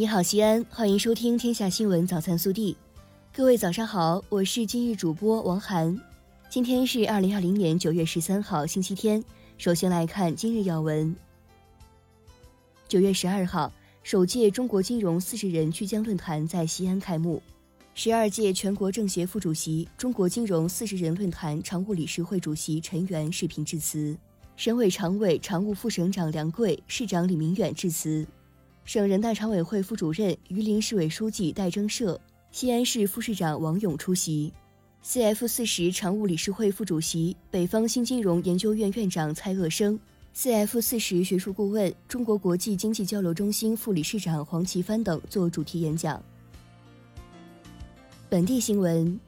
[0.00, 2.72] 你好，西安，欢迎收听《天下新闻早餐速递》。
[3.36, 5.94] 各位早上好，我是今日主播王涵。
[6.48, 9.22] 今天是二零二零年九月十三号，星期天。
[9.58, 11.14] 首先来看今日要闻。
[12.88, 13.70] 九月十二号，
[14.02, 17.42] 首届中国金融四十人聚江论坛在西安开幕。
[17.92, 24.16] 十二届全国政协副主席、中国金融四十人论坛常务理事会主席陈元视频致辞，
[24.56, 28.26] 省委常委、常务副省长梁贵、市长李明远致辞，
[28.90, 34.52] 省人大常委会副主任、榆林市委书记戴征社、西安市副市长王勇出席。
[35.04, 39.96] CF 四十常务理事会副主席、北方新金融研究院院长蔡鄂生
[40.34, 46.20] ，CF 四十学术顾问、中国国际经济交流中心副理事长黄奇帆等做主题演讲。
[48.28, 49.20] 本地新闻：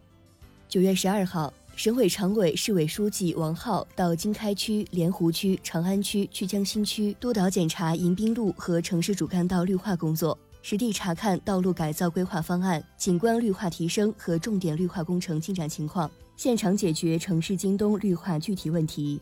[0.69, 10.39] 九月十二号，省委常委、市委书记王浩到经开区、莲湖区、长安区、曲江新区督导检查迎宾路和城市主干道绿化工作。
[10.61, 19.19] 实地查看道路改造规划方案、景观绿化提升和重点绿化工程进展情况，现场解决城市京东绿化具体问题。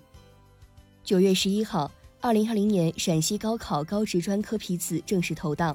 [1.03, 1.91] 九月十一号，
[2.21, 5.75] 二零二零年陕西高考高职专科批次正式投档，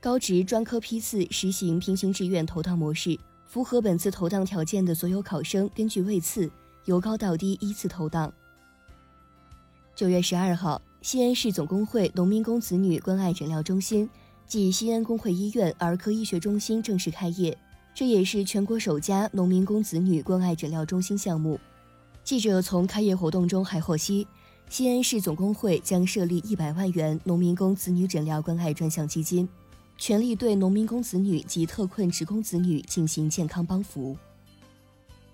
[0.00, 3.16] 高职专科批次实行平行志愿投档模式，
[3.48, 6.50] 符合本次投档条件的所有考生根据位次
[6.84, 8.30] 由高到低依次投档。
[9.96, 14.08] 九月十二号，西安市总工会农民工子女关爱诊疗中心。
[14.46, 17.56] 暨西安工会医院儿科医学中心正式开业，
[17.94, 21.58] 这也是全国首家农民工子女关爱诊疗中心项目。
[22.24, 24.26] 记者从开业活动中还获悉，
[24.68, 29.48] 西安市总工会将设立一百万元农民工子女诊疗关爱专项基金，
[29.98, 34.16] 全力对农民工子女及特困职工子女进行健康帮扶。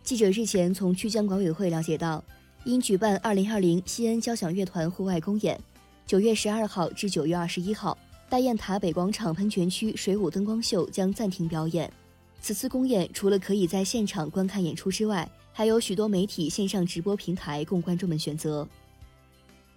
[0.02, 2.24] 记者日前从曲江管委会了解到，
[2.64, 5.60] 因举办二零二零西安交响乐团户外公演，
[6.06, 7.96] 九月十二号至九月二十一号。
[8.30, 11.92] 大雁塔北广场喷泉区水舞灯光秀将暂停表演。
[12.40, 18.66] 此次公演除了可以在现场观看演出之外，还有许多媒体线上直播平台供观众们选择。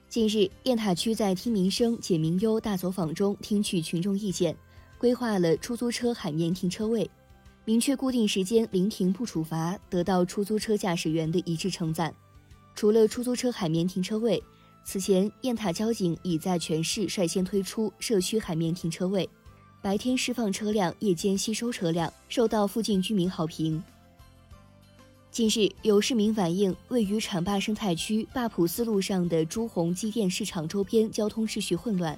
[0.09, 4.55] 近日，雁塔区在听民生、解民忧大走访中听取群众意见，
[4.97, 7.09] 规划了出租车海面停车位，
[7.65, 12.13] 明确固定时间临停不处罚，得到出租车驾驶员的一致称赞。
[12.75, 14.41] 除了出租车海面停车位。
[14.89, 19.29] 此前，雁塔交警已在全市率先推出社区海面停车位，
[19.81, 23.83] 白天释放车辆，夜间吸收车辆，受到附近居民好评。
[25.29, 32.17] 近日，有市民反映，位于浐灞生态区坝浦寺路上的朱红机电市场周边交通秩序混乱，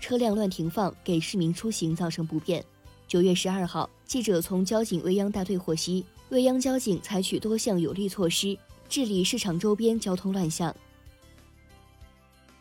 [0.00, 2.64] 车辆乱停放，给市民出行造成不便。
[3.08, 8.56] 九月十二号，记者从交警未央大队获悉，未央交警采取多项有力措施，
[8.88, 10.74] 治理市场周边交通乱象。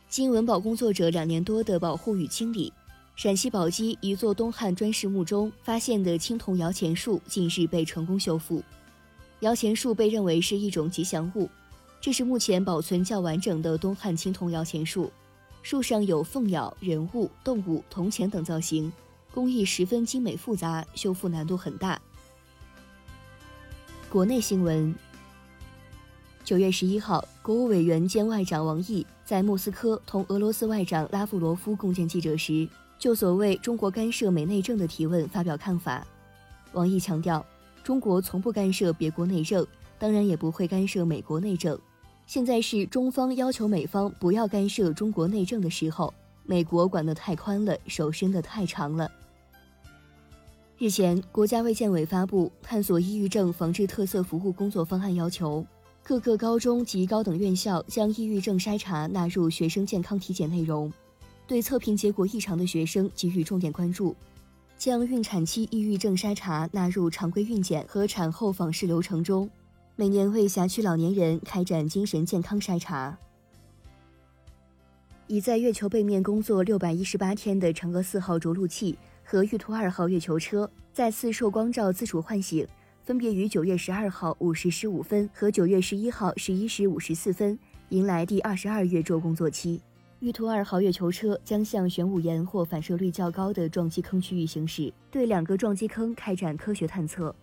[0.08, 2.72] 经文保工作者两年多的保护与清理，
[3.16, 8.64] 陕西宝鸡一座东汉砖石墓中发现的青铜摇钱树近日被成功修复。
[9.42, 11.50] 摇钱树被认为是一种吉祥物，
[12.00, 15.12] 这是目前保存较完整的东汉青铜摇钱树。
[15.66, 18.94] 树上有凤鸟、人物、动物、铜钱等造型，
[19.34, 22.00] 工艺十分精美复杂，修复难度很大。
[24.08, 24.94] 国内新闻。
[26.44, 36.06] 九月十一号，国务委员兼外长王毅在莫斯科同俄罗斯外长拉夫罗夫共见记者时，就所谓中国干涉美内政的提问发表看法。
[36.74, 37.44] 王毅强调，
[37.84, 39.66] 中国从不干涉别国内政，
[39.98, 41.76] 当然也不会干涉美国内政。
[42.28, 46.14] 现在是中方要求美方不要干涉中国内政的时候，
[46.44, 49.10] 美国管得太宽了，手伸得太长了。
[50.78, 55.66] 日前，国家卫健委发布《探索抑郁症防治特色服务工作方案》，要求。
[56.04, 60.92] 各个高中及高等院校将抑郁症筛查纳入学生健康体检内容，
[61.48, 64.16] 对测评结果异常的学生给予重点关注，
[64.78, 69.50] 将孕产期抑郁症筛查纳入常规孕检和产后访视流程中，
[69.98, 73.18] 每年为辖区老年人开展精神健康筛查。
[75.28, 82.68] 已在月球背面工作六百一十八天的嫦娥四号着陆器和玉兔二号月球车再次受光照自主唤醒。
[83.06, 87.58] 分别于九月十二号五时十五分和九月十一号十一时五十四分
[87.90, 89.82] 迎来第二十二月昼工作期。
[90.20, 97.34] 玉兔二号月球车将向玄武岩或反射率较高的撞击坑区域行驶，对两个撞击坑开展科学探测。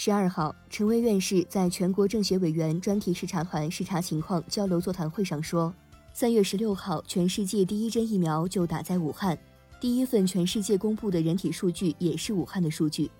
[0.00, 5.74] 十二号，陈薇院士在全国政协委员专题视察团视察情况交流座谈会上说，
[6.14, 9.36] 三月十六号，全世界第一针疫苗就打在武汉。
[9.80, 13.10] 第一份全世界公布的人体数据也是武汉的数据。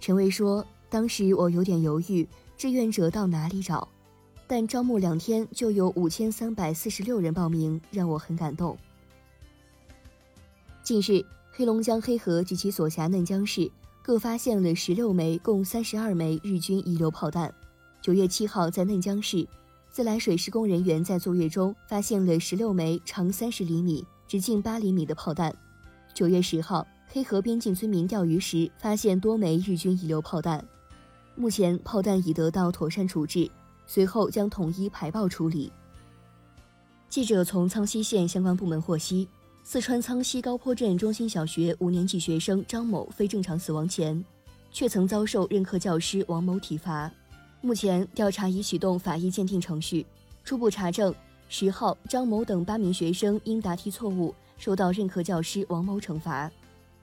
[0.00, 3.86] 陈薇说：“当时我有点犹豫，志愿者到哪里找？
[4.48, 8.76] 但招募两天就有五千三百四十六人报名，让我很感动。”
[10.82, 13.70] 近日，黑龙江黑河及其所辖嫩江市
[14.06, 17.52] 各发现了十六枚共三十二枚日军遗留炮弹。
[18.00, 19.44] 九月七号，在嫩江市，
[19.90, 25.52] 自来水施工人员在作业中发现了十六枚长三十厘米、直径八厘米的炮弹。
[26.14, 30.64] 九月十号，黑河边境村民钓鱼时发现多枚日军遗留炮弹。
[31.34, 33.50] 目前，炮弹已得到妥善处置，
[33.88, 35.72] 随后将统一排爆处理。
[37.08, 39.26] 记者从苍溪县相关部门获悉。
[39.68, 44.24] 四川苍溪高坡镇中心小学五年级学生张某非正常死亡前，
[44.70, 47.10] 却曾遭受任课教师王某体罚。
[47.60, 50.06] 目前调查已启动法医鉴定程序，
[50.44, 51.12] 初步查证，
[51.48, 56.48] 十号张某等八名学生因答题错误受到任课教师王某惩罚，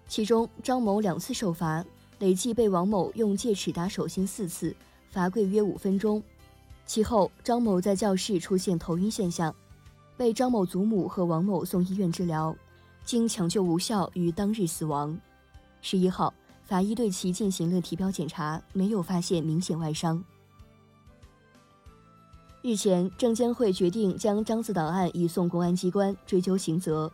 [0.07, 1.83] 其中张某两次受罚，
[2.19, 4.73] 累计被王某用戒尺打手心四次，
[5.11, 6.23] 罚跪约五分钟。
[6.85, 9.53] 其后张某在教室出现头晕现象。
[10.15, 12.55] 被张某祖母和王某送医院治疗，
[13.03, 15.17] 经抢救无效，于当日死亡。
[15.81, 16.33] 十一号，
[16.63, 20.23] 法医对其进行了体表检查，没有发现明显外伤。
[22.61, 27.11] 日前，证监会决定将张子岛案移送公安机关追究刑责。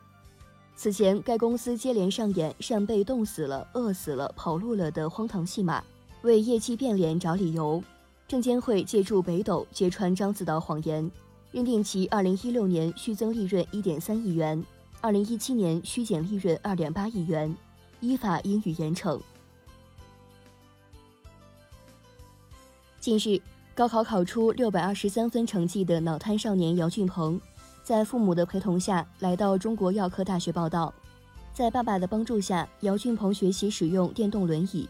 [0.76, 5.84] 此前，该公司接连上演扇贝冻死了、饿死了、跑路了的荒唐戏码，
[6.22, 7.84] 为业绩变脸找理由。
[8.28, 11.10] 证监会借助北斗揭穿张子的谎言。
[11.52, 14.64] 认定其二零一六年虚增利润一点三亿元，
[15.02, 17.56] 二零一七年虚减利润二点八亿元，
[18.02, 19.20] 依法应予严惩。
[23.00, 23.42] 近日，
[23.74, 27.42] 高考考出六百二十三分成绩的脑瘫少年姚俊鹏，
[27.82, 30.94] 在父母的陪同下来到中国药科大学报道。
[31.52, 34.88] 在爸爸的帮助下，姚俊鹏学习使用电动轮椅，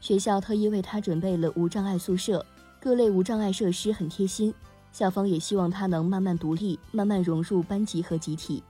[0.00, 2.44] 学校特意为他准备了无障碍宿舍，
[2.80, 4.54] 各类无障碍设施很贴心。
[4.92, 8.62] 校方也希望他能慢慢独立，慢慢融入班级和集体。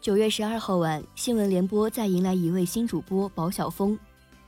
[0.00, 3.98] 九月十二号晚，新闻联播再迎来一位新主播保晓峰。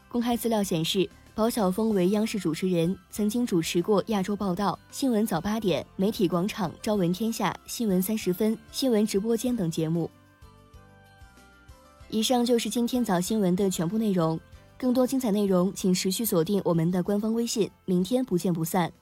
[0.08, 10.10] 公开资料显示，保晓峰为央视主持人，曾经主持过《亚洲报道》《新闻早八点》《媒体广场》《朝闻天下》《新闻三十分》《新闻直播间》等节目。
[12.10, 14.38] 以上就是今天早新闻的全部内容。
[14.78, 17.70] 更多精彩内容，请持续锁定我们的官方微信。
[17.86, 18.92] 明天不见不散。